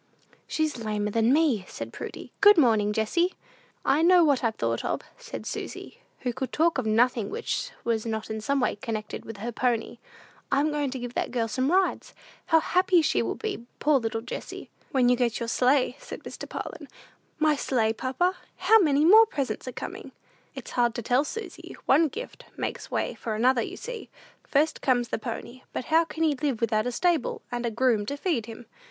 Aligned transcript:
"She's 0.47 0.79
lamer 0.83 1.11
than 1.11 1.31
me," 1.31 1.63
said 1.67 1.93
Prudy. 1.93 2.31
"Good 2.41 2.57
morning, 2.57 2.91
Jessie." 2.91 3.35
"I 3.85 4.01
know 4.01 4.23
what 4.23 4.43
I've 4.43 4.55
thought 4.55 4.83
of," 4.83 5.01
said 5.19 5.45
Susy, 5.45 5.99
who 6.21 6.33
could 6.33 6.51
talk 6.51 6.79
of 6.79 6.87
nothing 6.87 7.29
which 7.29 7.69
was 7.83 8.03
not 8.07 8.31
in 8.31 8.41
some 8.41 8.59
way 8.59 8.77
connected 8.77 9.25
with 9.25 9.37
her 9.37 9.51
pony. 9.51 9.99
"I'm 10.51 10.71
going 10.71 10.89
to 10.89 10.97
give 10.97 11.13
that 11.13 11.29
girl 11.29 11.47
some 11.47 11.71
rides. 11.71 12.15
How 12.47 12.61
happy 12.61 13.03
she 13.03 13.21
will 13.21 13.35
be, 13.35 13.67
poor 13.77 13.99
little 13.99 14.21
Jessie!" 14.21 14.71
"When 14.91 15.07
you 15.07 15.15
get 15.15 15.39
your 15.39 15.47
sleigh," 15.47 15.95
said 15.99 16.23
Mr. 16.23 16.49
Parlin. 16.49 16.87
"My 17.37 17.55
sleigh, 17.55 17.93
papa? 17.93 18.35
How 18.55 18.79
many 18.79 19.05
more 19.05 19.27
presents 19.27 19.67
are 19.67 19.71
coming?" 19.71 20.13
"It 20.55 20.67
is 20.67 20.71
hard 20.73 20.95
to 20.95 21.03
tell, 21.03 21.23
Susy; 21.23 21.75
one 21.85 22.07
gift 22.07 22.45
makes 22.57 22.89
way 22.89 23.13
for 23.13 23.35
another, 23.35 23.61
you 23.61 23.77
see. 23.77 24.09
First 24.43 24.81
comes 24.81 25.09
the 25.09 25.19
pony; 25.19 25.61
but 25.73 25.85
how 25.93 26.05
can 26.05 26.23
he 26.23 26.33
live 26.33 26.59
without 26.59 26.87
a 26.87 26.91
stable, 26.91 27.43
and 27.51 27.67
a 27.67 27.69
groom 27.69 28.07
to 28.07 28.17
feed 28.17 28.47
him? 28.47 28.65